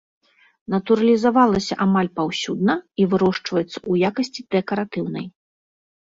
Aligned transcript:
Натуралізавалася 0.73 1.75
амаль 1.85 2.07
паўсюдна 2.19 2.75
і 3.03 3.07
вырошчваецца 3.11 3.73
ў 3.73 3.93
якасці 4.13 4.41
дэкаратыўнай. 4.57 5.25